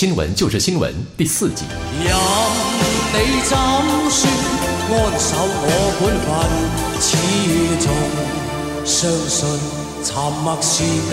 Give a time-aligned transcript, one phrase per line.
[0.00, 1.66] 新闻就是新闻第四集。
[2.02, 3.54] 任你怎
[4.08, 6.32] 说，安守我本分，
[6.96, 7.18] 始
[7.84, 7.92] 终
[8.86, 9.60] 相信
[10.02, 11.12] 沉默是金。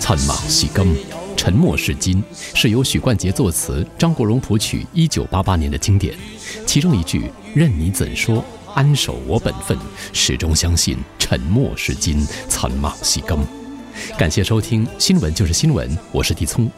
[0.00, 0.96] 沉默是金，
[1.36, 6.16] 沉默是金，是由许冠杰作词，张国荣谱曲，一九八八年的经典。
[6.64, 8.42] 其中一句“任你怎说，
[8.74, 9.76] 安守我本分，
[10.14, 13.36] 始终相信沉默是金，沉默是金”。
[14.18, 16.70] 感谢收听《新闻就是新闻》，我是狄聪。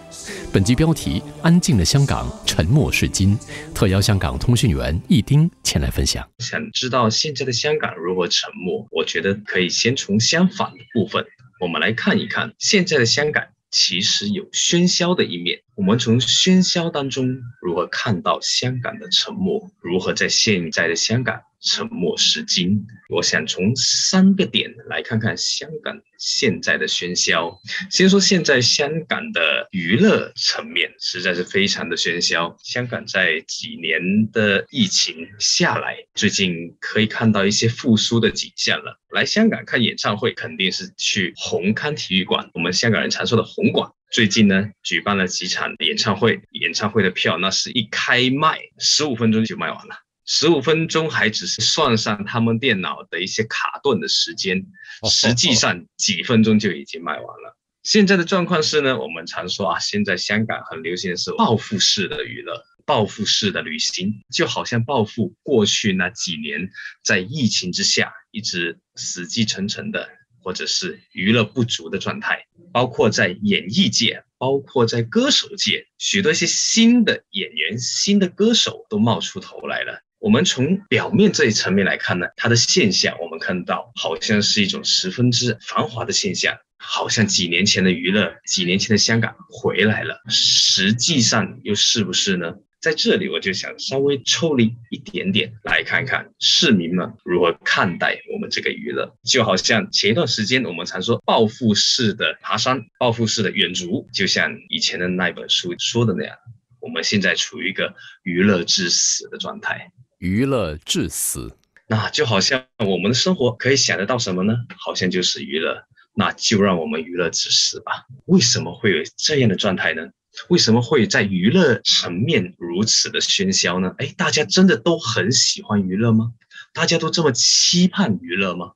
[0.53, 3.39] 本集标题：安静的香港，沉默是金。
[3.75, 6.27] 特邀香港通讯员易丁前来分享。
[6.39, 8.87] 想知道现在的香港如何沉默？
[8.90, 11.25] 我觉得可以先从相反的部分，
[11.61, 15.61] 我们来看一看现在的香港其实有喧嚣的一面。
[15.75, 19.71] 我们从喧嚣当中如何看到香港的沉默？
[19.81, 21.40] 如何在现在的香港？
[21.64, 22.86] 沉默是金。
[23.09, 27.61] 我想从三个点来看看香港现在的喧嚣。
[27.90, 32.56] 先说现在香港的娱乐层面，实在是非常的喧嚣。
[32.62, 39.01] 香港在几年的疫情下来，最近可以看到一些复苏的景象了。
[39.11, 43.91] 来香港看演唱会，肯定是去红磡体育馆，我们香港人常说的红馆。
[44.11, 50.04] 最近呢，举办了几场演唱会，演唱会的票那是一开卖，十五分钟就卖完了。
[50.27, 54.64] 十五分钟还只是算上他们电脑的一些卡顿的时间，
[55.11, 57.58] 实际上几分钟就已经卖完了。
[57.83, 66.70] 现在的状况是呢，我们常说啊，现在香港很流行的是报复式的娱乐，报复式的旅行，就好像报复过去那几年
[67.02, 70.08] 在疫情之下一直死气沉沉的，
[70.42, 72.47] 或者是娱乐不足的状态。
[72.72, 80.00] 包括在演艺界，包括在歌手界，许多一些新的演员、新的歌手都冒出头来了。
[80.25, 92.55] 我们从表面这一层面来看呢，它的现象，我们看到好像是一种十分之繁华的现象，好像几年前的娱乐，几年前的香港回来了，实际上又是不是呢？
[92.80, 106.34] 在这里，我就想稍微抽离一点点来看看市民们如何看待我们这个娱乐，就好像前一段时间我们常说报复式的爬山、报复式的远足，就像以前的那本书说的那样，
[106.80, 109.92] 我们现在处于一个娱乐致死的状态。
[110.19, 114.55] 娱乐至死，那就好像我们的生活可以想得到什么呢？
[114.79, 118.07] 好像就是娱乐，那就让我们娱乐至死吧。
[118.27, 120.02] 为什么会有这样的状态呢？
[120.48, 123.95] 为什么会在娱乐层面如此的喧嚣呢？
[123.98, 126.33] 哎，大家真的都很喜欢娱乐吗？
[126.73, 128.72] 大家都这么期盼娱乐吗？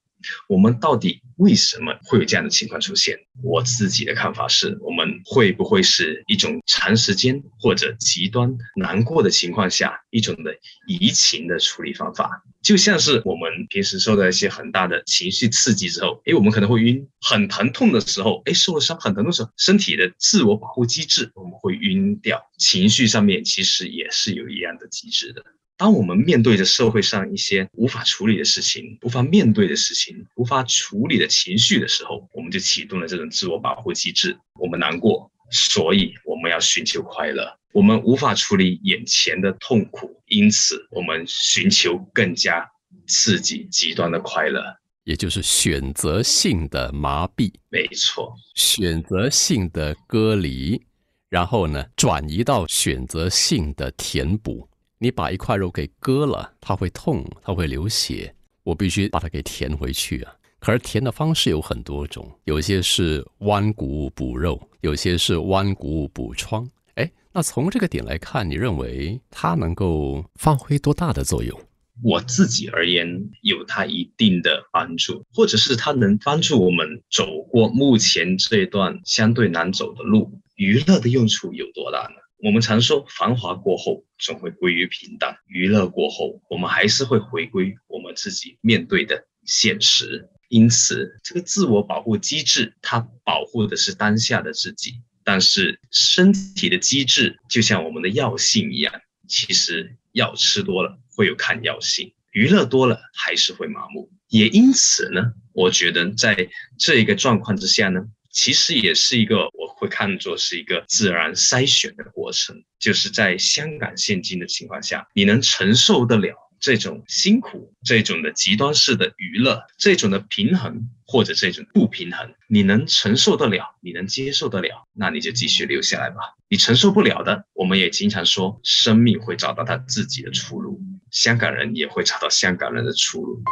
[0.49, 3.19] 我们到底为什么会有这样的情况出现？
[3.43, 10.53] 我自己的看法是，我们会不会是一种长时间或者极端难过的情况下一种的
[10.87, 12.43] 移情的处理方法？
[12.61, 22.43] 就像是我们平时受到一些很大的情绪刺激之后，诶，我们可能会晕，很疼痛的时候，诶，受了伤很疼痛的时候，身体的自我保护机制我们会晕掉。
[22.59, 25.45] 情绪上面其实也是有一样的机制的。
[25.79, 34.37] 当我们面对着社会上一些无法处理的事情、无法面对的事情、无法处理的情绪的时候，我们就启动了这种自我保护机制。
[34.61, 37.57] 我们难过，所以我们要寻求快乐。
[37.71, 42.69] 我们无法处理眼前的痛苦，因此我们寻求更加
[43.07, 44.61] 刺激、极端的快乐，
[45.05, 47.53] 也就是选择性的麻痹。
[47.69, 50.83] 没错，选择性的隔离，
[51.29, 54.69] 然后呢，转移到选择性的填补。
[55.01, 60.35] 你把一块肉给割了，它会痛，它会流血，我必须把它给填回去啊。
[60.59, 66.69] 可是填的方式有很多种，有些是剜骨补肉，有些是剜骨补疮。
[66.95, 71.57] 哎，那从这个点来看，你认为它能够发挥多大的作用？
[72.03, 80.41] 我自己而言，有它一定的帮助，或者是它能帮助我们走过目前这段相对难走的路。
[80.57, 82.17] 娱乐的用处有多大呢？
[82.41, 90.29] 我们常说，繁华过后总会归于平淡；娱乐过后，我们还是会回归我们自己面对的现实。
[90.49, 95.03] 因此，这个自我保护机制，它保护的是当下的自己。
[95.25, 98.95] 但是，身体的机制就像我们的药性一样，
[99.27, 104.09] 其实药吃多了会有抗药性，娱乐多了还是会麻木。
[104.29, 106.49] 也因此呢，我觉得在
[106.79, 108.07] 这一个状况之下呢。
[108.39, 126.21] 其实也是一个，我会看作是一个自然筛选的过程，就是在香港现今的情况下，你能承受得了这种辛苦，这种的极端式的娱乐，这种的平衡或者这种不平衡，你能承受得了，你能接受得了，那你就继续留下来吧。
[126.49, 130.81] 你承受不了的，我们也经常说，生命会找到他自己的出路，
[131.11, 133.43] 香港人也会找到香港人的出路。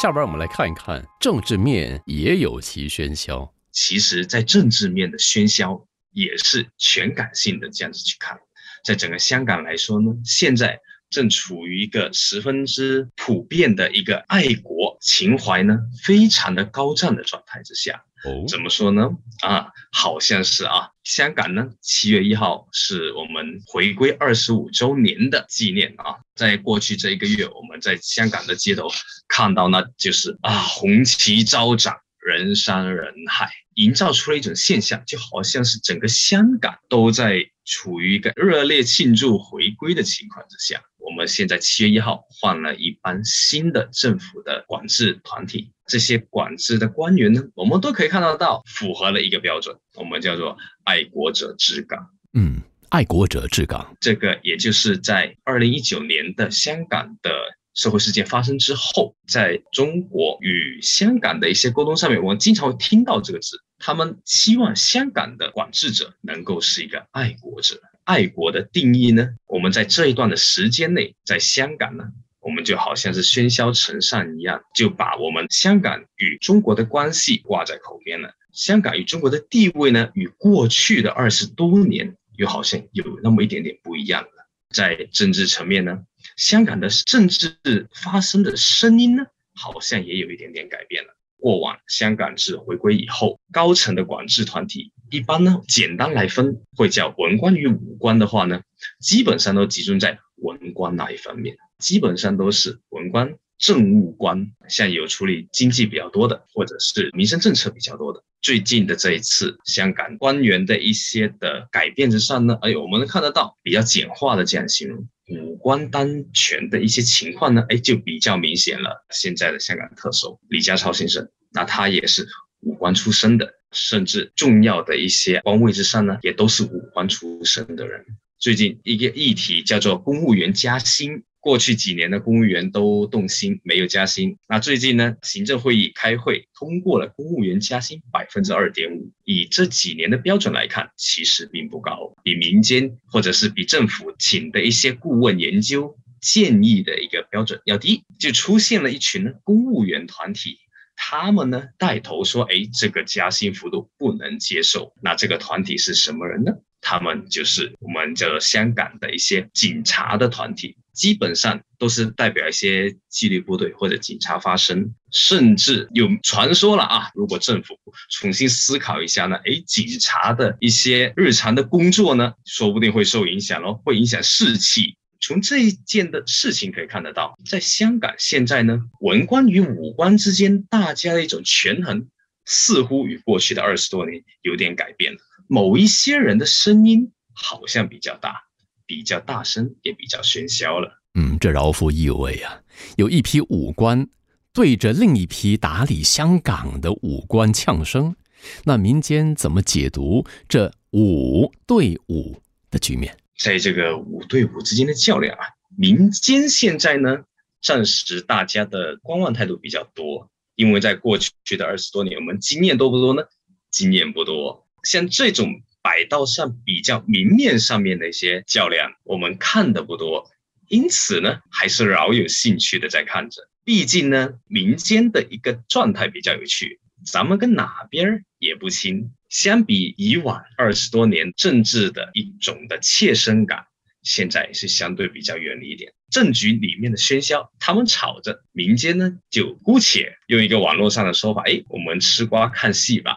[0.00, 3.52] 下边我们来看一看政治面也有其喧嚣。
[3.70, 8.38] 其实在政治面的喧嚣也是全感性的这样子去看。
[8.84, 18.02] 在整个香港来说呢，现在正处于一个十分之普遍的一个爱国情怀呢，非常的高涨的状态之下。
[18.24, 19.10] 哦，怎么说呢？
[19.42, 26.16] 啊，好像是啊，香港呢，七月一号是我们回归二十五周年的纪念啊。
[26.34, 28.88] 在过去这一个月，我们在香港的街头
[29.28, 31.94] 看到，那就是啊，红旗招展，
[32.24, 40.82] 人山人海，营造出了一种现象，就好像是整个香港都在处于一个热烈庆祝回归的情况之下。
[40.98, 45.72] 我们现在七月一号换了一班新的政府的管制团体。
[45.84, 52.08] 这些管制的官员呢，我们都可以看得到，符合了一个标准，我们叫做爱国者治港。
[52.32, 57.30] 嗯，爱国者治港，这个也就是在二零一九年的香港的
[57.74, 67.80] 社会事件发生之后，在中国与香港的一些沟通上面，我们经常会听到这个字，他们希望香港的管制者能够是一个爱国者。
[68.04, 72.04] 爱国的定义呢，我们在这一段的时间内，在香港呢。
[72.44, 78.34] 我们就好像是喧嚣成上一样，就把我们香港与中国的关系挂在口边了。
[78.50, 84.48] 香港与中国的地位呢，与过去的二十多年又好像有那么一点点不一样了。
[84.70, 86.00] 在政治层面呢，
[86.36, 89.24] 香港的政治发生的声音呢，
[89.54, 91.16] 好像也有一点点改变了。
[91.38, 98.62] 过往香港自回归以后，高层的管制团体一般呢，简单来分，会叫文官与武官的话呢，
[99.00, 101.56] 基本上都集中在文官那一方面。
[101.78, 108.22] 基本上都是文官、政务官，像有处理经济比较多的，或者是民生政策比较多的。
[108.42, 115.08] 最近的这一次，香港官员的一些的改变之上呢，哎，我们能看得到比较简化的这样形容，
[115.40, 119.06] 五官当权的一些情况呢，哎，就比较明显了。
[119.10, 122.26] 现在的香港特首李家超先生，那他也是
[122.62, 128.04] 五官出身的，甚至重要的一些官位之上呢，也都是五官出身的人。
[128.40, 131.22] 最近一个议题叫做公务员加薪。
[131.42, 134.38] 过去几年的公务员都动心，没有加薪。
[134.48, 139.10] 那最近呢，行政会议开会通过了公务员加薪百分之二点五。
[139.24, 148.04] 以这几年的标准来看，其实并不高，比民间或者是比政府请的一些顾问研究建议的一个标准要低。
[148.20, 150.58] 就出现了一群呢公务员团体，
[150.94, 156.52] 他们呢带头说：“哎，这个加薪幅度不能接受。”那这个团体是什么人呢？
[156.80, 160.76] 他们就是我们叫做香港的一些警察的团体。
[160.92, 167.10] 基本上都是代表一些纪律部队或者警察发声，甚至有传说了啊！
[167.14, 167.78] 如果政府
[168.10, 174.96] 重新思考一下呢，哎，警察的一些日常的工作呢，说不定会受影响咯，会影响士气。
[175.20, 182.08] 从这一件的事情可以看得到，在香港现在呢，文官与武官之间大家的一种权衡，
[182.44, 185.18] 似乎与过去的二十多年有点改变了。
[185.48, 188.42] 某一些人的声音好像比较大。
[188.86, 191.02] 比较大声，也比较喧嚣了。
[191.14, 192.62] 嗯，这饶富意味啊！
[192.96, 194.08] 有一批武官
[194.52, 198.16] 对着另一批打理香港的武官呛声，
[198.64, 202.40] 那民间怎么解读这五对五
[202.70, 203.16] 的局面？
[203.38, 205.44] 在这个五对五之间的较量啊，
[205.76, 207.24] 民间现在呢，
[207.62, 213.22] 暂时大家的观望态度比较多，因为在过去的二十多年，我们经验多不多呢？
[213.70, 215.62] 经验不多，像这种。
[215.82, 220.30] 摆到上比较明面上面的一些较量，我们看的不多，
[220.68, 223.48] 因此呢，还是饶有兴趣的在看着。
[223.64, 229.10] 毕竟呢，民间的一个状态比较有趣，咱们跟哪边也不亲。
[229.28, 233.66] 相比以往二十多年政治的一种的切身感，
[234.02, 235.92] 现在是相对比较远离一点。
[236.10, 243.16] 政局里面的喧嚣，他们吵着，民间呢就姑且用一个网络上的说法，哎，我们吃瓜看戏吧。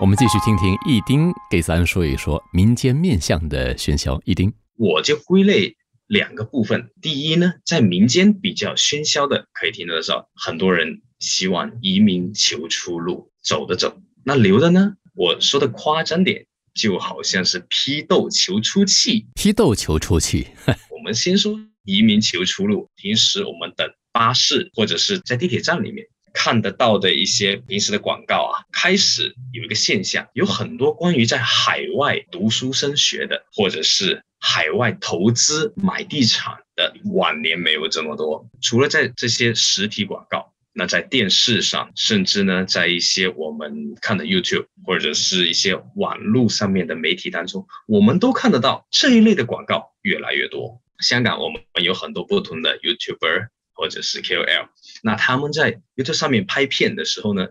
[0.00, 4.18] 我们继续听听一丁给咱说一说民间面相的喧嚣。
[4.24, 5.76] 一丁，我就归类
[6.06, 6.88] 两个部分。
[7.02, 14.00] 第一呢，在民间比较喧嚣的，可以听得到很多人希望移民求出路，走的走。
[14.24, 19.26] 那留的呢，我说的夸张点，就好像是批斗求出气。
[19.34, 20.46] 批斗求出气。
[20.96, 22.88] 我们先说移民求出路。
[22.96, 26.06] 平时我们等巴士或者是在地铁站里面。
[26.32, 38.46] 看得到的一些平时的广告啊，开始有一个现象，有很多关于在海外读书升学的，或者是海外投资买地产的，往年没有这么多。
[38.60, 50.80] 除了在这些实体广告，那在电视上，甚至呢，在一些我们看的 YouTube 或者是一些网络上面的媒体当中，我们都看得到这一类的广告越来越多。
[51.00, 54.68] 香港我们有很多不同的 YouTuber 或者是 KOL。
[55.02, 57.48] 那他们在 YouTube 上面拍片的时候呢，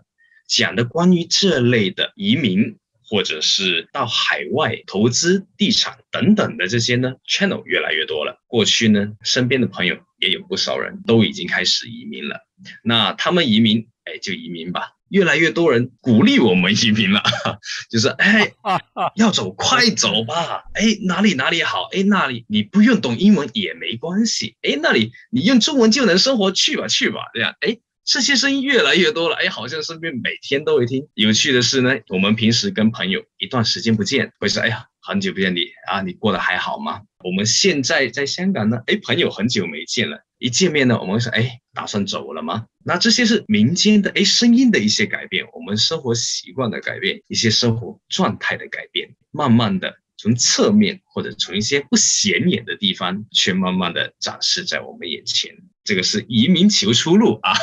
[0.48, 2.78] 讲的关于这类的移民。
[3.12, 8.40] 或者是到海外投资地产等等的这些呢，channel 越来越多了。
[8.46, 12.42] 过去呢，身边的朋友也有不少人都已经开始移民了。
[12.84, 14.92] 那他们移民，哎，就移民吧。
[15.10, 17.22] 越来越多人鼓励我们移民了，
[17.90, 18.52] 就是哎，
[19.16, 20.64] 要走快走吧。
[20.74, 24.56] 哎，哪里哪里好，哎，那里你不用懂英文也没关系。
[24.62, 27.78] 哎，那里你用中文就能生活，去吧去吧，这样哎。
[28.12, 31.06] 这些声音越来越多了，哎，好像身边每天都会听。
[31.14, 37.02] 有趣的是呢，我们平时跟朋友一段时间不见，会说，哎呀，很久不见你啊，你过得还好吗？
[37.24, 42.66] 我们现在在香港呢，哎，朋友很久没见了，一见面呢，我们会说，哎，打算走了吗？
[42.84, 55.56] 那这些是民间的哎声音的一些改变，我们生活习惯的改变，一些生活状态的改变，慢慢的从侧面或者从一些不显眼的地方，却慢慢的展示在我们眼前。
[55.84, 57.54] 这个是移民求出路啊！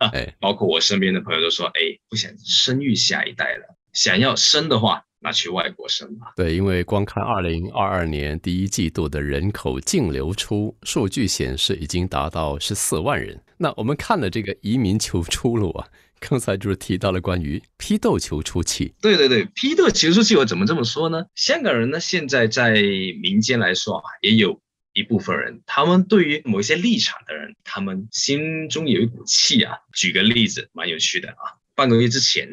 [0.12, 6.32] 哎，包括我身边的朋友都说，哎，不想生育下一代了，想要生的话，那去外国生吧。
[6.36, 13.40] 对，因为光看二零二二年第一季度的人口净流出数据显示，已经达到十四万人。
[13.56, 15.88] 那我们看了这个移民求出路啊，
[16.20, 18.94] 刚才就是提到了关于批斗求出气。
[19.00, 21.24] 对对对，批斗求出气，我怎么这么说呢？
[21.34, 22.72] 香港人呢，现在在
[23.20, 24.60] 民间来说啊，也有。
[24.94, 29.76] 一部分人，他们对于某一些立场的人，他们心中有一股气啊。
[29.92, 31.54] 举个例子，蛮有趣的啊。
[31.76, 32.48] 半个月之前，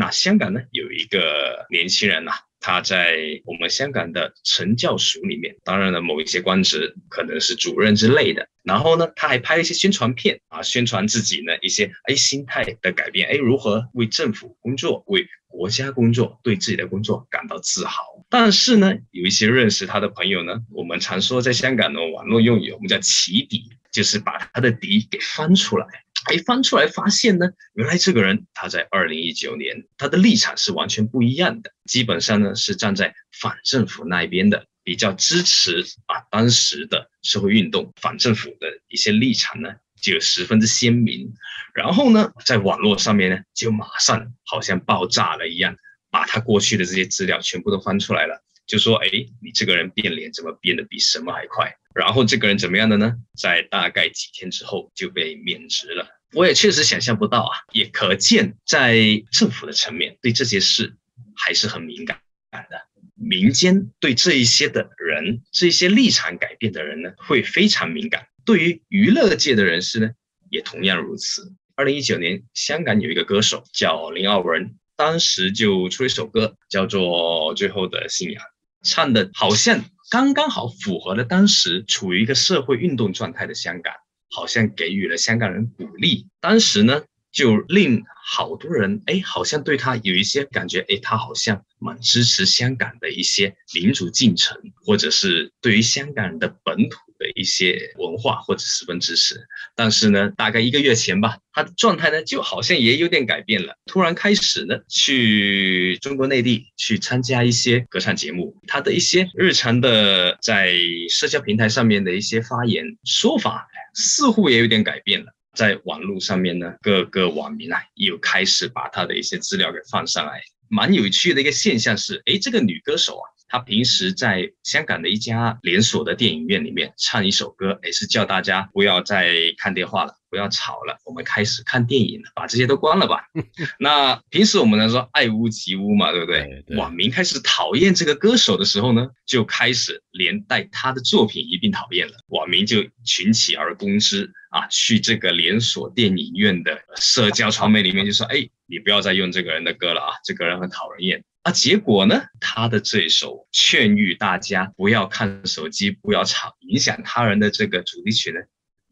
[0.00, 8.48] 那香港呢有一个年轻人呐，他在我们香港的惩教署里面，当然了，某一些官职可能是主任之类的。
[8.62, 18.02] 然后呢，他还拍了一些宣传片啊，宣传自己呢一些哎心态的改变，哎如何为政府工作，为国家工作，对自己的工作感到自豪。
[18.30, 25.86] 但是呢，有一些认识他的朋友呢，我们常说在香港的网络用语，我们叫起底，就是把他的底给翻出来。
[26.26, 41.32] 哎，翻出来发现呢，原来这个人他在二零一九年他的立场是完全不一样的，基本上呢是站在反政府那一边的，比较支持啊当时的社会运动，反政府的一些立场呢就十分之鲜明。
[41.74, 45.76] 然后呢，在网络上面呢，就马上好像爆炸了一样。
[46.12, 49.08] 把他过去的这些资料全部都翻出来了，就说：“哎，
[49.42, 51.76] 你这个人变脸怎么变得比什么还快？
[51.92, 53.16] 然后这个人怎么样的呢？
[53.36, 56.06] 在大概几天之后就被免职了。
[56.34, 58.96] 我也确实想象不到啊，也可见在
[59.32, 60.94] 政府的层面对这些事
[61.34, 62.20] 还是很敏感
[62.52, 62.80] 的。
[63.16, 68.28] 民间对这一些的人，这一些立场改变的人呢，会非常敏感。
[68.44, 70.10] 对于娱乐界的人士呢，
[70.48, 71.52] 也同样如此。
[71.74, 74.76] 二零一九年，香港有一个歌手叫林傲文。
[74.96, 78.44] 当时就出一首歌，叫做《最后的信仰》，
[78.82, 83.92] 唱的好像刚刚好符合了当时处于一个社会运动状态的香港，
[84.30, 86.26] 好像给予了香港人鼓励。
[86.40, 96.98] 当时呢，就令好多人哎，好像对他有一些感觉，哎，他好像蛮支持香港的一些民主进程，或者是对于香港人的本土。
[97.40, 99.40] 一些文化或者十分支持，
[99.74, 110.74] 但是呢，大概一个月前吧，他的状态呢就好像也有点改变了，突然开始呢去中国内地去参加一些歌唱节目，他的一些日常的在
[111.08, 123.24] 社交平台上面的一些发言说法似乎也有点改变了，在网络上面呢，各个网民啊又开始把他的一些资料给放上来，蛮有趣的一个现象是，哎，这个女歌手啊。
[123.50, 133.24] 他平时在香港的一家连锁的电影院里面唱一首歌，也是叫大家不要再看电话了，不要吵了，我们开始看电影了，把这些都关了吧。
[133.80, 136.64] 那平时我们来说爱屋及乌嘛，对不对？
[136.76, 142.14] 网民开始讨厌这个歌手的时候呢，就开始连带他的作品一并讨厌了。
[142.28, 152.22] 网民就群起而攻之啊，去这个连锁电影院的社交传媒里面就说：“哎，你不要再用这个人的歌了啊，这个人很讨人厌。”啊，结果呢？
[152.38, 158.40] 他的这首劝喻大家不要看手机、不要吵、影响他人的这个主题曲呢，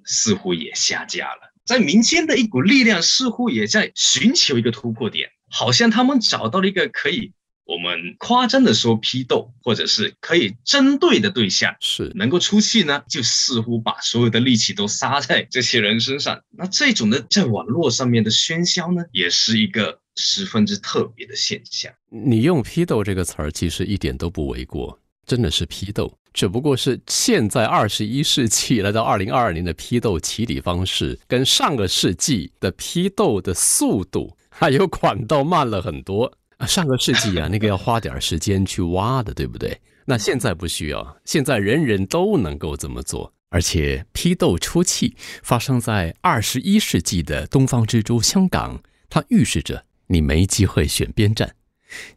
[0.04, 1.52] 似乎也下架了。
[1.66, 7.34] 在民间的一股力量似乎也在寻求一个突破点，好像他们找到了一个可以
[7.68, 16.40] 我们夸张的说批斗，或者是可以针对的对象，是能够出气呢，就似乎把所有的力气都撒在这些人身上。
[16.50, 20.00] 那这种的在网络上面的喧嚣呢，也是一个。
[20.20, 21.92] 十分之特别的现象。
[22.10, 26.12] 你用“批斗”这个词儿，其实一点都不为过，真的是批斗。
[26.34, 39.80] 只不过是现在二十一世纪来到二零二二年的批斗起底方式，跟上个世纪的批斗的速度还有管道慢了很多上个世纪啊，那个要花点时间去挖的，对不对？
[40.04, 43.32] 那现在不需要，现在人人都能够这么做。
[43.50, 51.54] 而且批斗出气发生在二十一世纪的东方之珠香港，它预示着你没机会选边站。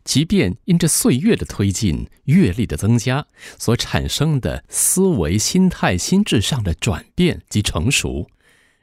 [0.04, 3.26] 即便因着岁月的推进、阅历的增加
[3.58, 8.28] 所产生的思维、心态、心智上的转变及成熟，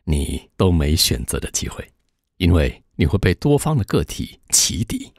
[0.05, 1.87] 你都没选择的机会，
[2.38, 5.12] 因为你会被多方的个体起底。